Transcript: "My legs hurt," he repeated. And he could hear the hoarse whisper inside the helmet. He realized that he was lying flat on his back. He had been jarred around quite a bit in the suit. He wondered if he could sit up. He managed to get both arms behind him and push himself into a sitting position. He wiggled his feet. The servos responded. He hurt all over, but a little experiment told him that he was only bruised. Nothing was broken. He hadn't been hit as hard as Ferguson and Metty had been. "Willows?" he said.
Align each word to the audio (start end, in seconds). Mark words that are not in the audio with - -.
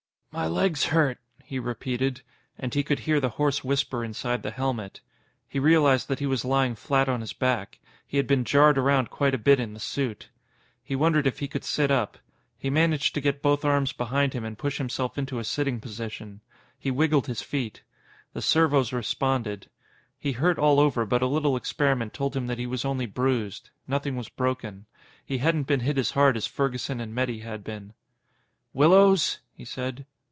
"My 0.33 0.47
legs 0.47 0.85
hurt," 0.85 1.17
he 1.43 1.59
repeated. 1.59 2.21
And 2.57 2.73
he 2.73 2.83
could 2.83 2.99
hear 2.99 3.19
the 3.19 3.31
hoarse 3.35 3.65
whisper 3.65 4.01
inside 4.01 4.43
the 4.43 4.51
helmet. 4.51 5.01
He 5.45 5.59
realized 5.59 6.07
that 6.07 6.19
he 6.19 6.25
was 6.25 6.45
lying 6.45 6.75
flat 6.75 7.09
on 7.09 7.19
his 7.19 7.33
back. 7.33 7.79
He 8.07 8.15
had 8.15 8.27
been 8.27 8.45
jarred 8.45 8.77
around 8.77 9.09
quite 9.09 9.35
a 9.35 9.37
bit 9.37 9.59
in 9.59 9.73
the 9.73 9.79
suit. 9.81 10.29
He 10.81 10.95
wondered 10.95 11.27
if 11.27 11.39
he 11.39 11.49
could 11.49 11.65
sit 11.65 11.91
up. 11.91 12.17
He 12.57 12.69
managed 12.69 13.13
to 13.15 13.19
get 13.19 13.41
both 13.41 13.65
arms 13.65 13.91
behind 13.91 14.31
him 14.31 14.45
and 14.45 14.57
push 14.57 14.77
himself 14.77 15.17
into 15.17 15.37
a 15.37 15.43
sitting 15.43 15.81
position. 15.81 16.39
He 16.79 16.91
wiggled 16.91 17.27
his 17.27 17.41
feet. 17.41 17.83
The 18.31 18.41
servos 18.41 18.93
responded. 18.93 19.69
He 20.17 20.31
hurt 20.31 20.57
all 20.57 20.79
over, 20.79 21.05
but 21.05 21.21
a 21.21 21.27
little 21.27 21.57
experiment 21.57 22.13
told 22.13 22.37
him 22.37 22.47
that 22.47 22.57
he 22.57 22.67
was 22.67 22.85
only 22.85 23.05
bruised. 23.05 23.69
Nothing 23.85 24.15
was 24.15 24.29
broken. 24.29 24.85
He 25.25 25.39
hadn't 25.39 25.67
been 25.67 25.81
hit 25.81 25.97
as 25.97 26.11
hard 26.11 26.37
as 26.37 26.47
Ferguson 26.47 27.01
and 27.01 27.13
Metty 27.13 27.39
had 27.39 27.65
been. 27.65 27.91
"Willows?" 28.73 29.39
he 29.51 29.65
said. 29.65 30.05